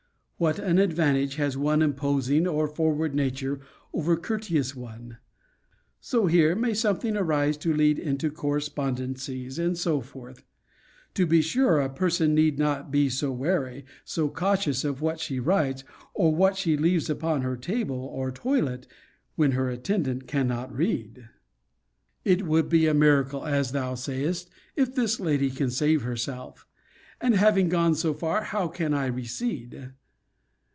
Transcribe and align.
What 0.43 0.57
an 0.57 0.79
advantage 0.79 1.35
has 1.35 1.55
an 1.55 1.83
imposing 1.83 2.47
or 2.47 2.67
forward 2.67 3.13
nature 3.13 3.59
over 3.93 4.13
a 4.13 4.17
courteous 4.17 4.75
one! 4.75 5.19
So 5.99 6.25
here 6.25 6.55
may 6.55 6.73
something 6.73 7.15
arise 7.15 7.57
to 7.57 7.71
lead 7.75 7.99
into 7.99 8.31
correspondencies, 8.31 9.59
and 9.59 9.77
so 9.77 10.01
forth. 10.01 10.41
To 11.13 11.27
be 11.27 11.43
sure 11.43 11.79
a 11.79 11.91
person 11.93 12.33
need 12.33 12.57
not 12.57 12.89
be 12.89 13.07
so 13.07 13.31
wary, 13.31 13.85
so 14.03 14.29
cautious 14.29 14.83
of 14.83 14.99
what 14.99 15.19
she 15.19 15.39
writes, 15.39 15.83
or 16.15 16.33
what 16.33 16.57
she 16.57 16.75
leaves 16.75 17.07
upon 17.07 17.43
her 17.43 17.55
table, 17.55 18.03
or 18.03 18.31
toilette, 18.31 18.87
when 19.35 19.51
her 19.51 19.69
attendant 19.69 20.25
cannot 20.25 20.75
read. 20.75 21.29
It 22.25 22.47
would 22.47 22.67
be 22.67 22.87
a 22.87 22.95
miracle, 22.95 23.45
as 23.45 23.73
thou 23.73 23.93
sayest, 23.93 24.49
if 24.75 24.95
this 24.95 25.19
lady 25.19 25.51
can 25.51 25.69
save 25.69 26.01
herself 26.01 26.65
And 27.21 27.35
having 27.35 27.69
gone 27.69 27.93
so 27.93 28.15
far, 28.15 28.45
how 28.45 28.67
can 28.69 28.95
I 28.95 29.05
recede? 29.05 29.91